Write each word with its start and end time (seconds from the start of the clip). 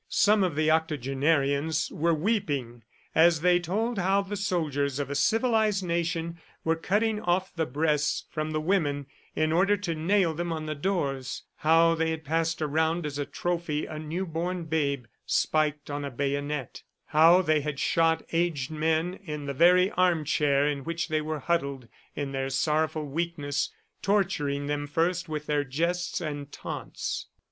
Some 0.25 0.43
of 0.43 0.55
the 0.55 0.71
octogenarians 0.71 1.91
were 1.91 2.11
weeping 2.11 2.81
as 3.13 3.41
they 3.41 3.59
told 3.59 3.99
how 3.99 4.23
the 4.23 4.35
soldiers 4.35 4.97
of 4.97 5.11
a 5.11 5.13
civilized 5.15 5.83
nation 5.83 6.39
were 6.63 6.75
cutting 6.75 7.21
off 7.21 7.53
the 7.53 7.67
breasts 7.67 8.25
from 8.31 8.49
the 8.49 8.59
women 8.59 9.05
in 9.35 9.51
order 9.51 9.77
to 9.77 9.93
nail 9.93 10.33
them 10.33 10.49
to 10.49 10.61
the 10.65 10.73
doors, 10.73 11.43
how 11.57 11.93
they 11.93 12.09
had 12.09 12.23
passed 12.25 12.63
around 12.63 13.05
as 13.05 13.19
a 13.19 13.27
trophy 13.27 13.85
a 13.85 13.99
new 13.99 14.25
born 14.25 14.63
babe 14.63 15.05
spiked 15.27 15.91
on 15.91 16.03
a 16.03 16.09
bayonet, 16.09 16.81
how 17.05 17.43
they 17.43 17.61
had 17.61 17.79
shot 17.79 18.23
aged 18.31 18.71
men 18.71 19.13
in 19.23 19.45
the 19.45 19.53
very 19.53 19.91
armchair 19.91 20.67
in 20.67 20.83
which 20.83 21.09
they 21.09 21.21
were 21.21 21.41
huddled 21.41 21.87
in 22.15 22.31
their 22.31 22.49
sorrowful 22.49 23.05
weakness, 23.05 23.71
torturing 24.01 24.65
them 24.65 24.87
first 24.87 25.29
with 25.29 25.45
their 25.45 25.63
jests 25.63 26.19
and 26.19 26.51
taunts. 26.51 27.27